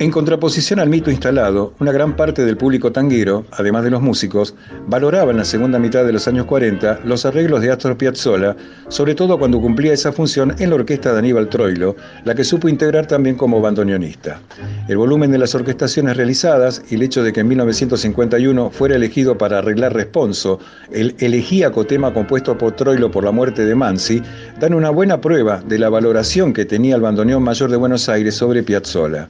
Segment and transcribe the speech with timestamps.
[0.00, 4.54] En contraposición al mito instalado, una gran parte del público tanguero, además de los músicos,
[4.86, 8.56] valoraba en la segunda mitad de los años 40 los arreglos de Astor Piazzolla,
[8.88, 12.66] sobre todo cuando cumplía esa función en la orquesta de Aníbal Troilo, la que supo
[12.70, 14.40] integrar también como bandoneonista.
[14.88, 19.36] El volumen de las orquestaciones realizadas y el hecho de que en 1951 fuera elegido
[19.36, 20.60] para arreglar Responso,
[20.90, 24.22] el elegíaco tema compuesto por Troilo por la muerte de Mansi,
[24.58, 28.34] dan una buena prueba de la valoración que tenía el bandoneón mayor de Buenos Aires
[28.34, 29.28] sobre Piazzolla.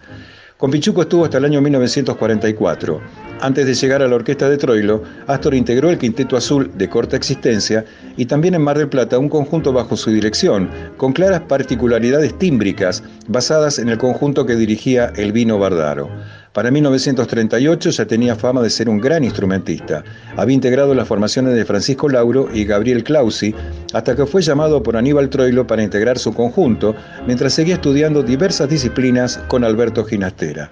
[0.61, 3.30] Con Pichuco estuvo hasta el año 1944.
[3.43, 7.17] Antes de llegar a la orquesta de Troilo, Astor integró el Quinteto Azul de corta
[7.17, 7.87] existencia
[8.19, 13.03] y también en Mar del Plata un conjunto bajo su dirección, con claras particularidades tímbricas
[13.29, 16.11] basadas en el conjunto que dirigía Elvino Bardaro.
[16.53, 20.05] Para 1938 ya tenía fama de ser un gran instrumentista.
[20.37, 23.55] Había integrado las formaciones de Francisco Lauro y Gabriel Clausi,
[23.95, 26.95] hasta que fue llamado por Aníbal Troilo para integrar su conjunto,
[27.27, 30.71] mientras seguía estudiando diversas disciplinas con Alberto Ginastera.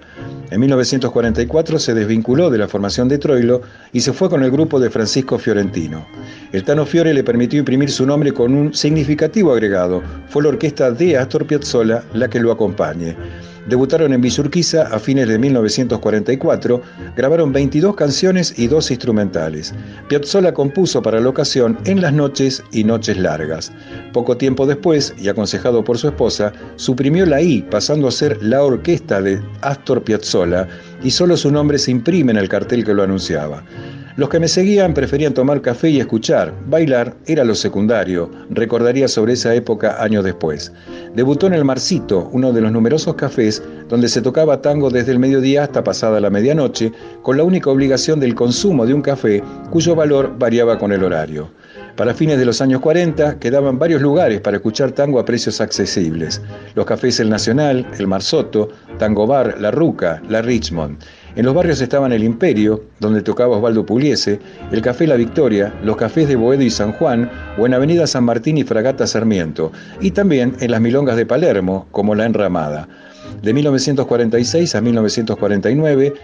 [0.50, 3.60] En 1944 se desvinculó de la formación de Troilo
[3.92, 6.06] y se fue con el grupo de Francisco Fiorentino.
[6.52, 10.02] El Tano Fiore le permitió imprimir su nombre con un significativo agregado.
[10.28, 13.14] Fue la orquesta de Astor Piazzolla la que lo acompañe.
[13.68, 16.80] Debutaron en Villurquiza a fines de 1944,
[17.14, 19.74] grabaron 22 canciones y dos instrumentales.
[20.08, 23.70] Piazzolla compuso para la ocasión En las noches y noches largas.
[24.14, 28.64] Poco tiempo después, y aconsejado por su esposa, suprimió la I, pasando a ser la
[28.64, 30.66] orquesta de Astor Piazzolla,
[31.02, 33.62] y solo su nombre se imprime en el cartel que lo anunciaba.
[34.18, 36.52] Los que me seguían preferían tomar café y escuchar.
[36.66, 38.28] Bailar era lo secundario.
[38.50, 40.72] Recordaría sobre esa época años después.
[41.14, 45.20] Debutó en el Marcito, uno de los numerosos cafés donde se tocaba tango desde el
[45.20, 46.90] mediodía hasta pasada la medianoche,
[47.22, 49.40] con la única obligación del consumo de un café
[49.70, 51.52] cuyo valor variaba con el horario.
[51.94, 56.42] Para fines de los años 40 quedaban varios lugares para escuchar tango a precios accesibles.
[56.74, 58.68] Los cafés El Nacional, El Marsoto,
[58.98, 60.98] Tango Bar, La Ruca, La Richmond.
[61.38, 64.40] En los barrios estaban el Imperio, donde tocaba Osvaldo Pugliese,
[64.72, 68.24] el Café La Victoria, los cafés de Boedo y San Juan, o en Avenida San
[68.24, 72.88] Martín y Fragata Sarmiento, y también en las milongas de Palermo, como La Enramada.
[73.40, 76.14] De 1946 a 1949,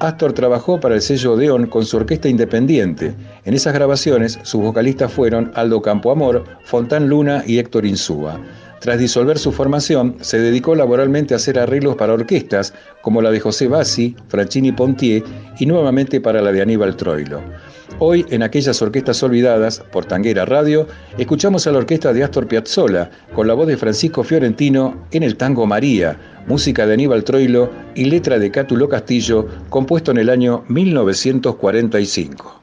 [0.00, 3.12] Astor trabajó para el sello Odeón con su orquesta independiente.
[3.44, 8.40] En esas grabaciones, sus vocalistas fueron Aldo Campoamor, Fontán Luna y Héctor Insúa.
[8.82, 13.38] Tras disolver su formación, se dedicó laboralmente a hacer arreglos para orquestas como la de
[13.38, 15.22] José Bassi, Franchini Pontier
[15.60, 17.40] y nuevamente para la de Aníbal Troilo.
[18.00, 23.08] Hoy, en aquellas orquestas olvidadas, por Tanguera Radio, escuchamos a la orquesta de Astor Piazzolla
[23.32, 26.18] con la voz de Francisco Fiorentino en el tango María,
[26.48, 32.61] música de Aníbal Troilo y letra de Cátulo Castillo, compuesto en el año 1945.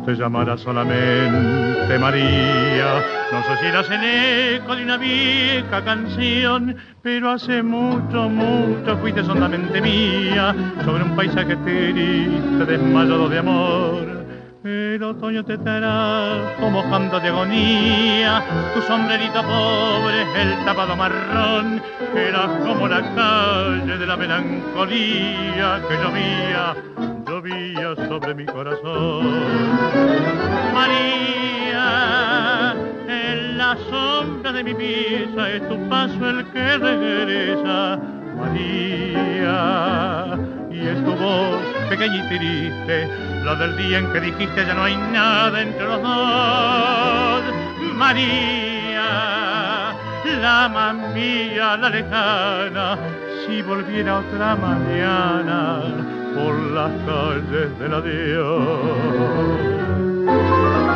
[0.00, 3.04] Te llamará solamente María.
[3.30, 9.22] No sé si eras el eco de una vieja canción, pero hace mucho, mucho fuiste
[9.24, 10.54] solamente mía
[10.84, 14.22] sobre un paisaje triste, desmayado de amor.
[14.64, 18.42] El otoño te trajo mojando de agonía,
[18.74, 21.82] tu sombrerito pobre, el tapado marrón,
[22.14, 27.11] era como la calle de la melancolía que llovía
[27.96, 29.26] sobre mi corazón.
[30.74, 31.84] María,
[33.08, 37.98] en la sombra de mi pieza es tu paso el que regresa.
[38.36, 39.56] María,
[40.70, 43.08] y es tu voz que pequeña y triste,
[43.44, 47.42] la del día en que dijiste ya no hay nada entre los dos.
[47.94, 49.02] María,
[50.40, 52.98] la mamía, la lejana,
[53.46, 59.62] si volviera otra mañana por las calles del adiós.
[60.28, 60.91] otoño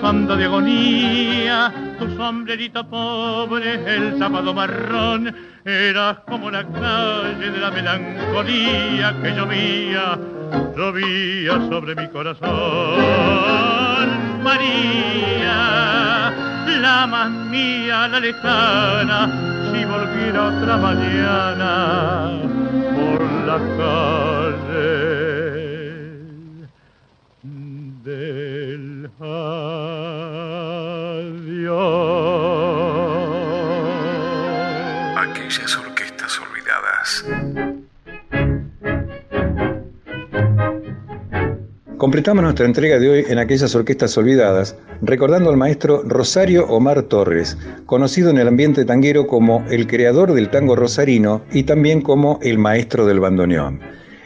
[0.00, 5.34] mojando de agonía, tu sombrerito pobre, el tapado marrón,
[5.64, 10.18] eras como la calle de la melancolía que llovía,
[10.76, 12.48] llovía sobre mi corazón.
[14.42, 16.32] María,
[16.80, 19.28] la más mía, la lejana,
[19.72, 22.40] si volviera otra mañana
[22.94, 24.47] por la calle
[42.08, 47.58] Completamos nuestra entrega de hoy en aquellas orquestas olvidadas, recordando al maestro Rosario Omar Torres,
[47.84, 52.56] conocido en el ambiente tanguero como el creador del tango rosarino y también como el
[52.56, 53.80] maestro del bandoneón.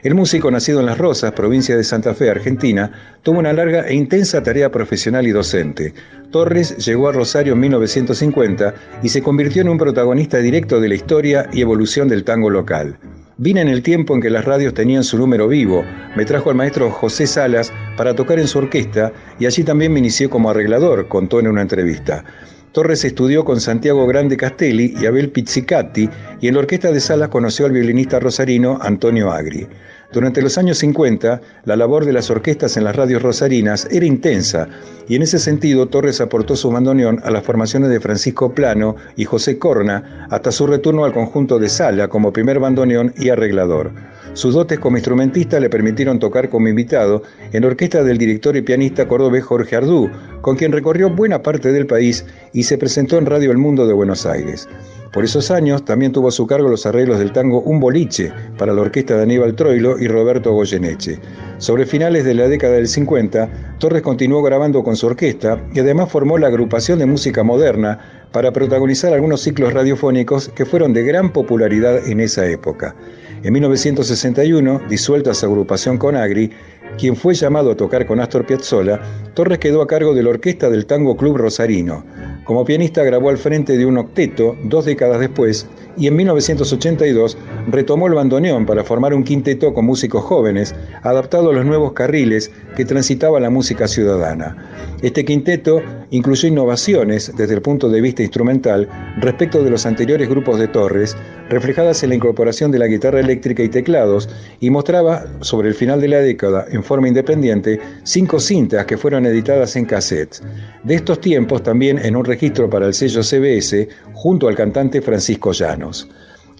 [0.05, 2.93] El músico nacido en Las Rosas, provincia de Santa Fe, Argentina,
[3.25, 5.93] tuvo una larga e intensa tarea profesional y docente.
[6.31, 10.95] Torres llegó a Rosario en 1950 y se convirtió en un protagonista directo de la
[10.95, 12.97] historia y evolución del tango local.
[13.45, 15.85] Vine en el tiempo en que las radios tenían su número vivo,
[16.15, 19.99] me trajo al maestro José Salas para tocar en su orquesta y allí también me
[19.99, 22.25] inicié como arreglador, contó en una entrevista.
[22.71, 26.09] Torres estudió con Santiago Grande Castelli y Abel Pizzicatti
[26.41, 29.67] y en la orquesta de Salas conoció al violinista rosarino Antonio Agri.
[30.13, 34.69] Durante los años 50, la labor de las orquestas en las radios rosarinas era intensa
[35.09, 39.25] y en ese sentido Torres aportó su bandoneón a las formaciones de Francisco Plano y
[39.25, 43.91] José Corna hasta su retorno al conjunto de Sala como primer bandoneón y arreglador.
[44.35, 48.63] Sus dotes como instrumentista le permitieron tocar como invitado en la orquesta del director y
[48.63, 52.25] pianista cordobés Jorge Ardú, con quien recorrió buena parte del país
[52.55, 54.69] y se presentó en Radio El Mundo de Buenos Aires.
[55.13, 58.73] Por esos años también tuvo a su cargo los arreglos del tango Un Boliche para
[58.73, 61.19] la orquesta de Aníbal Troilo y Roberto Goyeneche.
[61.59, 66.11] Sobre finales de la década del 50, Torres continuó grabando con su orquesta y además
[66.11, 67.99] formó la agrupación de música moderna
[68.33, 72.97] para protagonizar algunos ciclos radiofónicos que fueron de gran popularidad en esa época.
[73.45, 76.53] En 1961, disuelta su agrupación con Agri,
[76.97, 79.01] quien fue llamado a tocar con Astor Piazzolla,
[79.35, 82.05] Torres quedó a cargo de la orquesta del Tango Club Rosarino.
[82.45, 85.67] Como pianista grabó al frente de un octeto dos décadas después
[85.97, 87.37] y en 1982
[87.69, 92.51] retomó el bandoneón para formar un quinteto con músicos jóvenes, adaptado a los nuevos carriles
[92.77, 94.57] que transitaba la música ciudadana.
[95.03, 100.59] Este quinteto incluyó innovaciones desde el punto de vista instrumental respecto de los anteriores grupos
[100.59, 101.17] de Torres,
[101.49, 104.29] reflejadas en la incorporación de la guitarra eléctrica y teclados,
[104.61, 109.27] y mostraba, sobre el final de la década, en forma independiente, cinco cintas que fueron
[109.27, 110.43] editadas en cassettes.
[110.85, 115.53] De estos tiempos también en un registro para el sello CBS, junto al cantante Francisco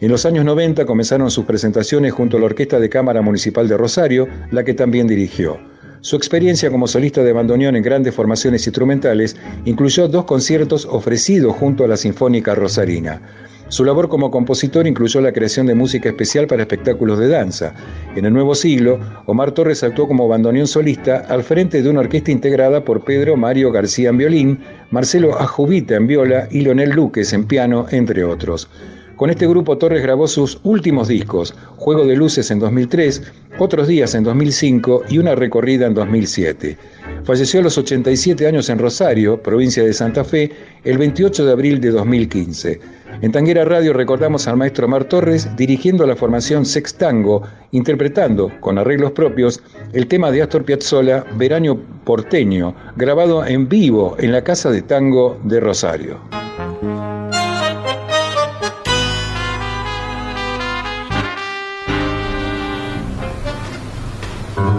[0.01, 3.77] En los años 90 comenzaron sus presentaciones junto a la Orquesta de Cámara Municipal de
[3.77, 5.59] Rosario, la que también dirigió.
[6.01, 11.85] Su experiencia como solista de bandoneón en grandes formaciones instrumentales incluyó dos conciertos ofrecidos junto
[11.85, 13.23] a la Sinfónica Rosarina.
[13.69, 17.73] Su labor como compositor incluyó la creación de música especial para espectáculos de danza.
[18.17, 22.33] En el nuevo siglo, Omar Torres actuó como bandoneón solista al frente de una orquesta
[22.33, 24.61] integrada por Pedro Mario García en violín,
[24.91, 28.69] Marcelo Ajubita en viola y Leonel Luques en piano, entre otros.
[29.17, 33.23] Con este grupo Torres grabó sus últimos discos, Juego de Luces en 2003,
[33.59, 36.77] Otros Días en 2005 y Una Recorrida en 2007.
[37.25, 40.51] Falleció a los 87 años en Rosario, provincia de Santa Fe,
[40.85, 42.81] el 28 de abril de 2015.
[43.21, 48.79] En Tanguera Radio recordamos al maestro Omar Torres dirigiendo la formación Sex Tango, interpretando, con
[48.79, 54.71] arreglos propios, el tema de Astor Piazzolla, Verano Porteño, grabado en vivo en la Casa
[54.71, 56.19] de Tango de Rosario.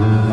[0.04, 0.33] Amen.